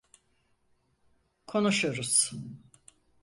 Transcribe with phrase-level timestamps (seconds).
[1.47, 2.31] Konuşuruz.